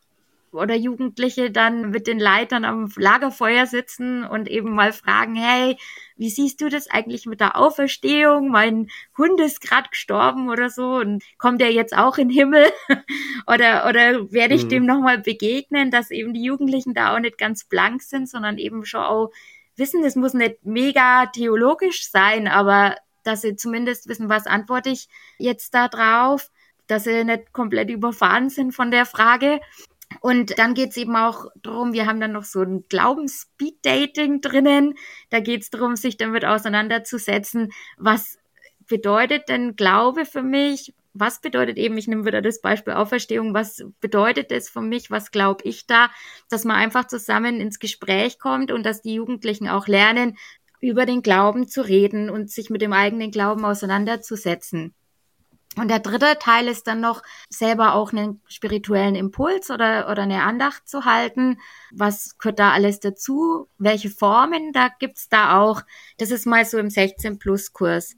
[0.55, 5.77] oder Jugendliche dann mit den Leitern am Lagerfeuer sitzen und eben mal fragen, hey,
[6.17, 8.49] wie siehst du das eigentlich mit der Auferstehung?
[8.49, 12.65] Mein Hund ist gerade gestorben oder so und kommt er jetzt auch in den Himmel?
[13.47, 14.69] oder, oder werde ich mhm.
[14.69, 18.85] dem nochmal begegnen, dass eben die Jugendlichen da auch nicht ganz blank sind, sondern eben
[18.85, 19.31] schon auch
[19.75, 25.09] wissen, das muss nicht mega theologisch sein, aber dass sie zumindest wissen, was antworte ich
[25.37, 26.49] jetzt da drauf,
[26.87, 29.59] dass sie nicht komplett überfahren sind von der Frage.
[30.21, 34.95] Und dann geht's eben auch drum, wir haben dann noch so ein Glaubensspeed-Dating drinnen.
[35.29, 38.37] Da geht's drum, sich damit auseinanderzusetzen, was
[38.87, 40.93] bedeutet denn Glaube für mich?
[41.13, 45.31] Was bedeutet eben, ich nehme wieder das Beispiel Auferstehung, was bedeutet es für mich, was
[45.31, 46.09] glaube ich da,
[46.49, 50.37] dass man einfach zusammen ins Gespräch kommt und dass die Jugendlichen auch lernen,
[50.81, 54.93] über den Glauben zu reden und sich mit dem eigenen Glauben auseinanderzusetzen.
[55.77, 60.43] Und der dritte Teil ist dann noch selber auch einen spirituellen Impuls oder, oder eine
[60.43, 61.59] Andacht zu halten.
[61.91, 63.67] Was gehört da alles dazu?
[63.77, 65.81] Welche Formen da gibt's da auch?
[66.17, 68.15] Das ist mal so im 16 Plus Kurs.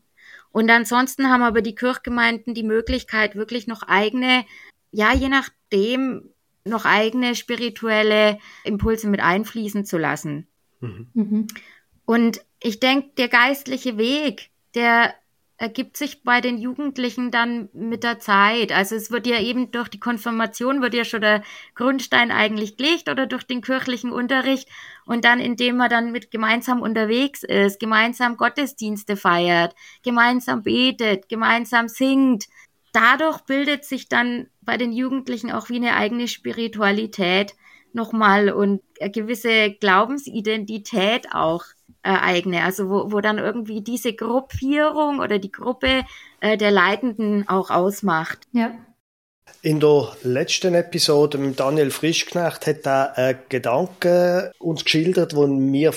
[0.51, 4.45] Und ansonsten haben aber die Kirchgemeinden die Möglichkeit, wirklich noch eigene,
[4.91, 6.29] ja, je nachdem,
[6.63, 10.47] noch eigene spirituelle Impulse mit einfließen zu lassen.
[10.79, 11.09] Mhm.
[11.13, 11.47] mhm.
[12.05, 15.13] Und ich denke, der geistliche Weg, der
[15.57, 18.71] ergibt sich bei den Jugendlichen dann mit der Zeit.
[18.71, 21.43] Also es wird ja eben durch die Konfirmation wird ja schon der
[21.73, 24.69] Grundstein eigentlich gelegt oder durch den kirchlichen Unterricht
[25.05, 31.87] und dann indem man dann mit gemeinsam unterwegs ist, gemeinsam Gottesdienste feiert, gemeinsam betet, gemeinsam
[31.87, 32.45] singt.
[32.93, 37.55] Dadurch bildet sich dann bei den Jugendlichen auch wie eine eigene Spiritualität
[37.93, 41.63] nochmal und eine gewisse Glaubensidentität auch.
[42.07, 46.05] Ereigne, also wo, wo dann irgendwie diese Gruppierung oder die Gruppe
[46.39, 48.39] äh, der Leitenden auch ausmacht.
[48.51, 48.71] Ja.
[49.61, 55.93] In der letzten Episode mit Daniel Frischknecht hat er einen Gedanken uns geschildert, wo mir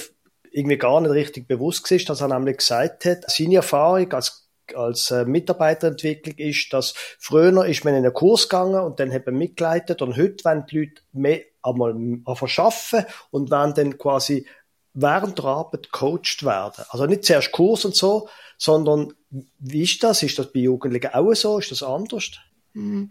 [0.52, 5.10] irgendwie gar nicht richtig bewusst ist, dass er nämlich gesagt hat, seine Erfahrung als als
[5.10, 9.36] äh, Mitarbeiterentwicklung ist, dass früher ist man in einen Kurs gegangen und dann hat man
[9.36, 11.94] mitgeleitet und heute werden die Leute mehr einmal
[12.34, 14.46] verschaffen und werden dann quasi
[14.94, 16.84] während der Arbeit coacht werden.
[16.88, 19.12] Also nicht zuerst Kurs und so, sondern
[19.58, 20.22] wie ist das?
[20.22, 21.58] Ist das bei Jugendlichen auch so?
[21.58, 22.30] Ist das anders?
[22.74, 23.10] Hm.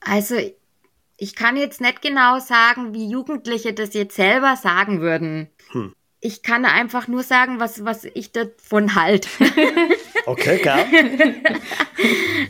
[0.00, 0.36] Also
[1.16, 5.48] ich kann jetzt nicht genau sagen, wie Jugendliche das jetzt selber sagen würden.
[5.72, 5.94] Hm.
[6.20, 9.28] Ich kann einfach nur sagen, was, was ich davon halte.
[10.26, 10.84] Okay, klar.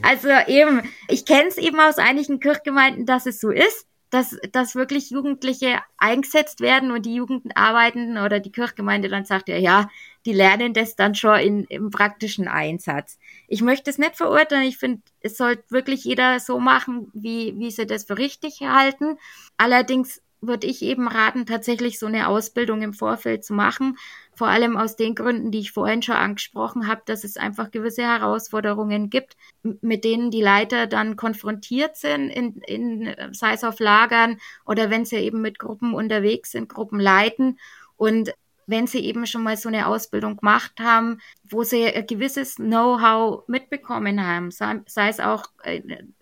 [0.03, 4.75] also eben, ich kenne es eben aus einigen Kirchgemeinden, dass es so ist dass, dass
[4.75, 9.89] wirklich Jugendliche eingesetzt werden und die Jugendarbeitenden oder die Kirchgemeinde dann sagt, ja, ja,
[10.25, 13.19] die lernen das dann schon in, im praktischen Einsatz.
[13.49, 14.65] Ich möchte es nicht verurteilen.
[14.65, 19.19] Ich finde, es sollte wirklich jeder so machen, wie, wie sie das für richtig halten.
[19.57, 23.97] Allerdings würde ich eben raten, tatsächlich so eine Ausbildung im Vorfeld zu machen.
[24.35, 28.03] Vor allem aus den Gründen, die ich vorhin schon angesprochen habe, dass es einfach gewisse
[28.03, 34.39] Herausforderungen gibt, mit denen die Leiter dann konfrontiert sind, in, in, sei es auf Lagern
[34.65, 37.59] oder wenn sie eben mit Gruppen unterwegs sind, Gruppen leiten.
[37.97, 38.33] Und
[38.69, 43.49] wenn sie eben schon mal so eine Ausbildung gemacht haben, wo sie ein gewisses Know-how
[43.49, 45.81] mitbekommen haben, sei, sei es auch äh,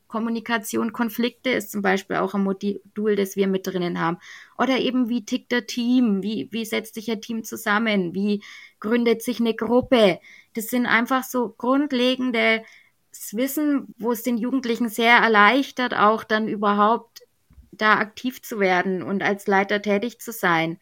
[0.08, 4.18] Kommunikation, Konflikte ist zum Beispiel auch ein Modul, das wir mit drinnen haben.
[4.56, 6.22] Oder eben, wie tickt der Team?
[6.22, 8.14] Wie, wie setzt sich ein Team zusammen?
[8.14, 8.42] Wie
[8.80, 10.20] gründet sich eine Gruppe?
[10.54, 12.62] Das sind einfach so grundlegende
[13.32, 17.22] Wissen, wo es den Jugendlichen sehr erleichtert, auch dann überhaupt
[17.72, 20.78] da aktiv zu werden und als Leiter tätig zu sein.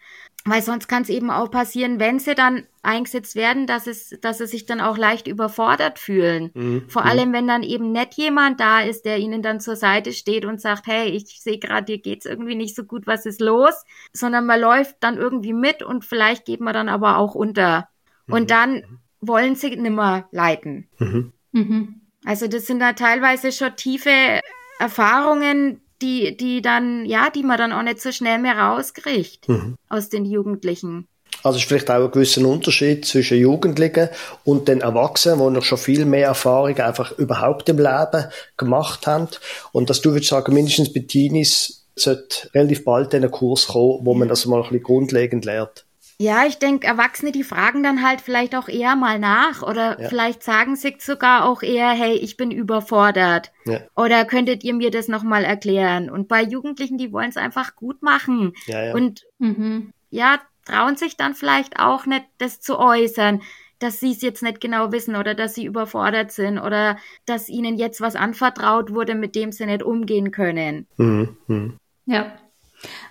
[0.47, 4.39] Weil sonst kann es eben auch passieren, wenn sie dann eingesetzt werden, dass es, dass
[4.39, 6.51] sie sich dann auch leicht überfordert fühlen.
[6.53, 6.89] Mhm.
[6.89, 7.09] Vor mhm.
[7.09, 10.61] allem, wenn dann eben nicht jemand da ist, der ihnen dann zur Seite steht und
[10.61, 13.85] sagt, hey, ich sehe gerade, dir geht's irgendwie nicht so gut, was ist los?
[14.13, 17.89] Sondern man läuft dann irgendwie mit und vielleicht geht man dann aber auch unter.
[18.27, 18.35] Mhm.
[18.35, 20.89] Und dann wollen sie nimmer leiten.
[20.99, 21.33] Mhm.
[21.53, 22.01] Mhm.
[22.27, 24.41] Also das sind da teilweise schon tiefe
[24.79, 29.77] Erfahrungen, die, die dann, ja, die man dann auch nicht so schnell mehr rauskriegt mhm.
[29.89, 31.09] aus den Jugendlichen.
[31.43, 34.09] Also ist vielleicht auch ein gewisser Unterschied zwischen Jugendlichen
[34.45, 39.29] und den Erwachsenen, die noch schon viel mehr Erfahrung einfach überhaupt im Leben gemacht haben.
[39.73, 44.15] Und dass du würdest sagen, mindestens bei Teenies sollte relativ bald einen Kurs kommen, wo
[44.15, 45.85] man das mal ein bisschen grundlegend lernt.
[46.19, 50.09] Ja, ich denke, Erwachsene, die fragen dann halt vielleicht auch eher mal nach oder ja.
[50.09, 53.53] vielleicht sagen sie sogar auch eher, hey, ich bin überfordert.
[53.65, 53.81] Ja.
[53.97, 56.11] Oder könntet ihr mir das nochmal erklären?
[56.11, 58.53] Und bei Jugendlichen, die wollen es einfach gut machen.
[58.67, 59.93] Ja, Und mhm.
[60.11, 63.41] ja, trauen sich dann vielleicht auch nicht, das zu äußern
[63.81, 66.97] dass sie es jetzt nicht genau wissen oder dass sie überfordert sind oder
[67.27, 70.87] dass ihnen jetzt was anvertraut wurde, mit dem sie nicht umgehen können.
[70.97, 71.37] Mhm.
[71.47, 71.77] Mhm.
[72.07, 72.33] Ja.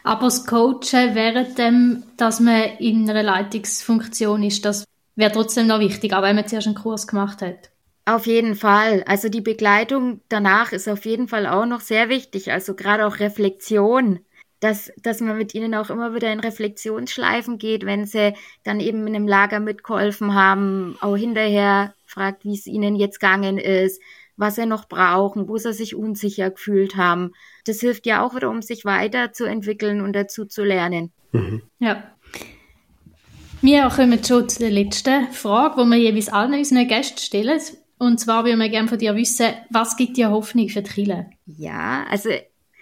[0.03, 5.79] Aber das Coachen während dem, dass man in einer Leitungsfunktion ist, das wäre trotzdem noch
[5.79, 7.69] wichtig, auch wenn man zuerst einen Kurs gemacht hat.
[8.05, 9.03] Auf jeden Fall.
[9.07, 12.51] Also die Begleitung danach ist auf jeden Fall auch noch sehr wichtig.
[12.51, 14.19] Also gerade auch Reflexion,
[14.59, 18.33] dass, dass man mit ihnen auch immer wieder in Reflexionsschleifen geht, wenn sie
[18.63, 23.57] dann eben in einem Lager mitgeholfen haben, auch hinterher fragt, wie es ihnen jetzt gegangen
[23.57, 24.01] ist,
[24.35, 27.33] was sie noch brauchen, wo sie sich unsicher gefühlt haben.
[27.65, 31.11] Das hilft ja auch wieder, um sich weiterzuentwickeln und dazu zu lernen.
[31.31, 31.61] Mhm.
[31.79, 32.03] Ja.
[33.61, 37.61] Wir kommen schon zu der letzten Frage, die wir jeweils allen unseren Gästen stellen.
[37.97, 41.27] Und zwar würden wir gerne von dir wissen, was gibt dir Hoffnung für die Kirche?
[41.45, 42.29] Ja, also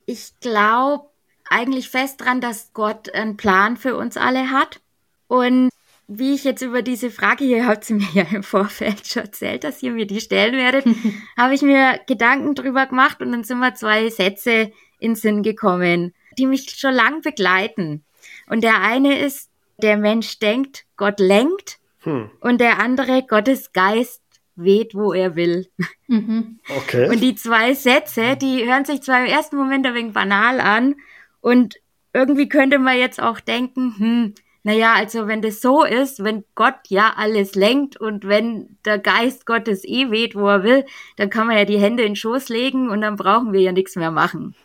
[0.07, 1.05] ich glaube
[1.47, 4.79] eigentlich fest daran, dass Gott einen Plan für uns alle hat.
[5.27, 5.69] Und
[6.13, 9.63] wie ich jetzt über diese Frage hier, habt ihr mir ja im Vorfeld schon erzählt,
[9.63, 10.85] dass ihr mir die stellen werdet,
[11.37, 16.13] habe ich mir Gedanken drüber gemacht und dann sind mir zwei Sätze in Sinn gekommen,
[16.37, 18.03] die mich schon lang begleiten.
[18.47, 21.79] Und der eine ist, der Mensch denkt, Gott lenkt.
[21.99, 22.29] Hm.
[22.41, 24.21] Und der andere, Gottes Geist
[24.55, 25.67] weht, wo er will.
[26.07, 26.59] Mhm.
[26.77, 27.09] Okay.
[27.09, 30.95] Und die zwei Sätze, die hören sich zwar im ersten Moment ein wenig banal an
[31.39, 31.77] und
[32.13, 36.75] irgendwie könnte man jetzt auch denken, hm, naja, also wenn das so ist, wenn Gott
[36.87, 40.85] ja alles lenkt und wenn der Geist Gottes eh weht, wo er will,
[41.17, 43.71] dann kann man ja die Hände in den Schoß legen und dann brauchen wir ja
[43.71, 44.55] nichts mehr machen.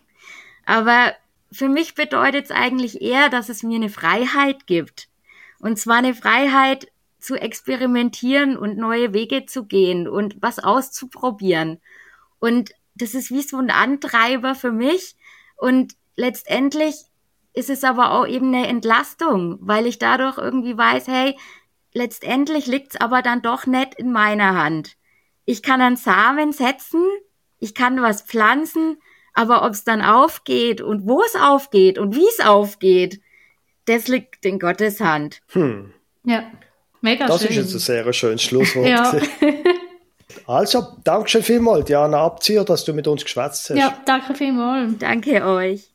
[0.67, 1.15] Aber
[1.51, 5.09] für mich bedeutet es eigentlich eher, dass es mir eine Freiheit gibt.
[5.61, 6.89] Und zwar eine Freiheit
[7.19, 11.81] zu experimentieren und neue Wege zu gehen und was auszuprobieren.
[12.39, 15.17] Und das ist wie so ein Antreiber für mich.
[15.57, 16.97] Und letztendlich
[17.57, 21.37] ist es aber auch eben eine Entlastung, weil ich dadurch irgendwie weiß, hey,
[21.95, 24.97] letztendlich liegt's aber dann doch nicht in meiner Hand.
[25.47, 27.03] Ich kann einen Samen setzen,
[27.59, 28.99] ich kann was pflanzen,
[29.33, 33.21] aber ob's dann aufgeht und wo es aufgeht und wie es aufgeht,
[33.87, 35.41] das liegt in Gottes Hand.
[35.53, 35.93] Hm.
[36.25, 36.45] Ja,
[37.01, 37.51] mega Das schön.
[37.51, 38.87] ist jetzt ein sehr schönes Schlusswort.
[38.87, 39.13] ja.
[40.47, 43.79] Also, danke schön vielmals, Diana Abzieher, dass du mit uns geschwätzt hast.
[43.79, 44.93] ja, danke vielmals.
[44.99, 45.89] Danke euch.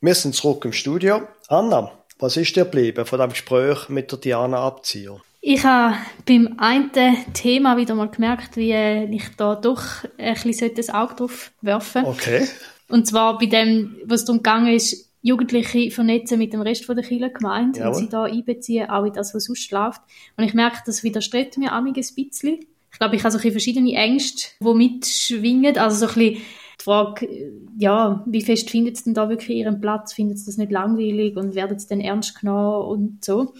[0.00, 1.22] Wir sind zurück im Studio.
[1.48, 5.20] Anna, was ist dir geblieben von dem Gespräch mit der Diana Abzieher?
[5.40, 6.92] Ich habe beim einen
[7.32, 9.82] Thema wieder mal gemerkt, wie ich da doch
[10.18, 12.20] ein bisschen das Auge drauf werfen sollte.
[12.20, 12.48] Okay.
[12.88, 17.04] Und zwar bei dem, was darum gegangen ist, Jugendliche vernetzen mit dem Rest von der
[17.04, 17.94] Kirchengemeinde Jawohl.
[17.94, 20.02] und sie da einbeziehen, auch in das, was sonst läuft.
[20.36, 22.60] Und ich merke, das widerstrebt mir einiges ein bisschen.
[22.92, 25.78] Ich glaube, ich habe so ein bisschen verschiedene Ängste, die mitschwingen.
[25.78, 26.42] Also so ein bisschen
[26.86, 30.14] Frage, äh, ja, wie fest findet es denn da wirklich ihren Platz?
[30.14, 33.54] Findet es das nicht langweilig und werden es denn ernst genommen und so?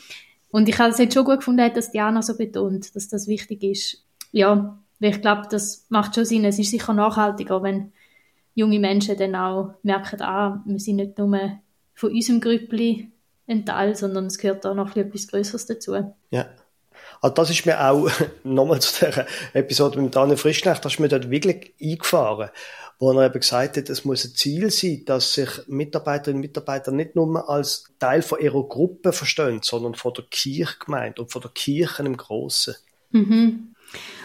[0.51, 3.65] Und ich habe es jetzt schon gut gefunden, dass Diana so betont, dass das wichtig
[3.65, 4.05] ist.
[4.31, 6.45] Ja, weil ich glaube, das macht schon Sinn.
[6.45, 7.93] Es ist sicher nachhaltiger, wenn
[8.55, 11.59] junge Menschen dann auch merken, ah, wir sind nicht nur
[11.95, 13.11] von unserem Grüppli
[13.49, 15.95] ein Teil, sondern es gehört da noch etwas Größeres dazu.
[16.31, 16.47] Ja.
[17.21, 18.11] Also das ist mir auch,
[18.45, 22.51] nochmal zu der Episode mit Daniel Frischknecht, das ist mir dort wirklich eingefahren,
[22.99, 26.93] wo er eben gesagt hat, es muss ein Ziel sein, dass sich Mitarbeiterinnen und Mitarbeiter
[26.93, 31.51] nicht nur als Teil von ihrer Gruppe verstehen, sondern von der Kirchgemeinde und von der
[31.51, 32.75] Kirche im Grossen.
[33.11, 33.75] Mhm.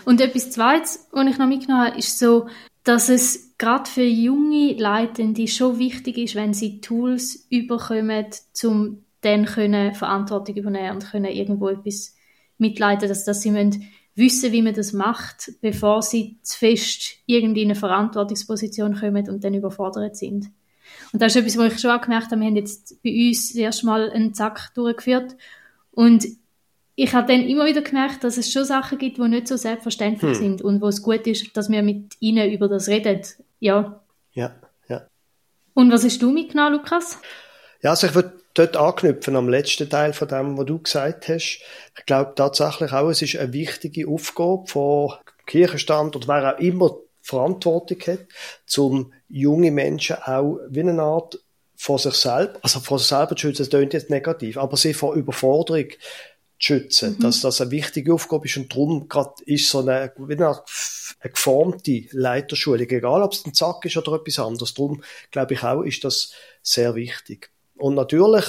[0.06, 2.48] Und etwas Zweites, was ich noch mitgenommen habe, ist so,
[2.84, 8.26] dass es gerade für junge Leitende schon wichtig ist, wenn sie Tools überkommen,
[8.64, 12.16] um dann Verantwortung übernehmen und können irgendwo etwas
[12.62, 17.62] mitleiten, dass, dass sie müssen wissen, wie man das macht, bevor sie zu fest irgendwie
[17.64, 20.52] in eine Verantwortungsposition kommen und dann überfordert sind.
[21.14, 22.42] Und das ist etwas, was ich schon auch gemerkt habe.
[22.42, 25.36] Wir haben jetzt bei uns das erste Mal einen Zack durchgeführt
[25.92, 26.26] und
[26.96, 30.38] ich habe dann immer wieder gemerkt, dass es schon Sachen gibt, die nicht so selbstverständlich
[30.38, 30.44] Hm.
[30.44, 33.22] sind und wo es gut ist, dass wir mit ihnen über das reden.
[33.60, 34.02] Ja.
[34.34, 34.56] Ja,
[34.88, 35.08] ja.
[35.74, 37.18] Und was hast du mitgenommen, Lukas?
[37.82, 41.62] Ja, also ich würde dort anknüpfen am letzten Teil von dem, was du gesagt hast.
[41.98, 45.14] Ich glaube tatsächlich auch, es ist eine wichtige Aufgabe von
[45.46, 48.26] Kirchenstand oder wer auch immer Verantwortung hat,
[48.66, 51.40] zum junge Menschen auch wie eine Art
[51.76, 54.94] vor sich selber, also vor sich selber zu schützen, das klingt jetzt negativ, aber sie
[54.94, 55.98] vor Überforderung zu
[56.60, 60.48] schützen, dass das eine wichtige Aufgabe ist und darum gerade ist so eine, wie eine,
[60.48, 60.70] Art
[61.20, 65.64] eine geformte Leiterschulung, egal ob es ein Zack ist oder etwas anderes, darum glaube ich
[65.64, 67.50] auch, ist das sehr wichtig.
[67.82, 68.46] Und natürlich,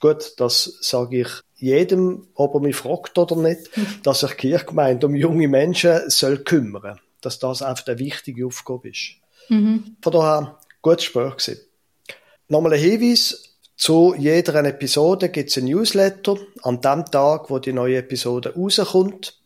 [0.00, 3.70] gut, das sage ich jedem, ob er mich fragt oder nicht,
[4.02, 8.90] dass sich die Kirchgemeinde um junge Menschen soll kümmern, dass das einfach eine wichtige Aufgabe
[8.90, 9.14] ist.
[9.48, 9.96] Mhm.
[10.02, 11.60] Von daher, gutes Gespräch gewesen.
[12.48, 13.54] Nochmal ein Hinweis.
[13.76, 19.38] Zu jeder Episode gibt es ein Newsletter an dem Tag, wo die neue Episode rauskommt.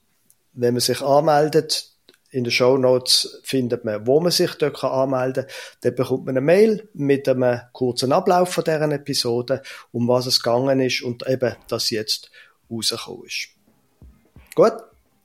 [0.52, 1.89] Wenn man sich anmeldet,
[2.30, 5.54] in den Show Notes findet man, wo man sich dort anmelden kann.
[5.82, 9.62] Dann bekommt man eine Mail mit einem kurzen Ablauf von deren Episode,
[9.92, 12.30] um was es gegangen ist und eben, dass jetzt
[12.70, 13.48] rausgekommen ist.
[14.54, 14.74] Gut,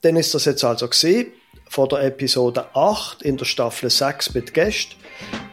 [0.02, 1.32] dann ist das jetzt also gesehen
[1.68, 4.96] von der Episode 8 in der Staffel 6 mit Gästen.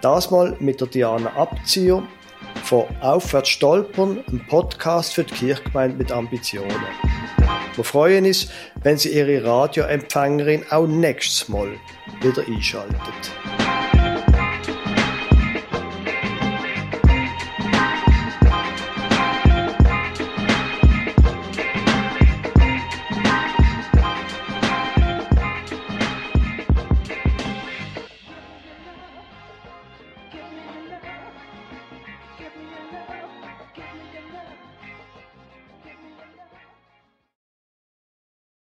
[0.02, 2.04] Das mal mit der Diana Abzieher
[2.64, 7.13] von Aufwärts stolpern, ein Podcast für die Kirchgemeinde mit Ambitionen.
[7.76, 8.50] Wir freuen uns,
[8.84, 11.70] wenn Sie Ihre Radioempfängerin auch nächstes Mal
[12.22, 13.32] wieder einschaltet.